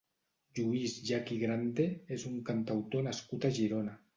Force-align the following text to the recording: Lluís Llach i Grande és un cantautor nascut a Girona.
Lluís 0.59 0.95
Llach 1.09 1.29
i 1.35 1.37
Grande 1.43 1.87
és 2.17 2.27
un 2.33 2.41
cantautor 2.51 3.07
nascut 3.11 3.47
a 3.53 3.57
Girona. 3.61 3.99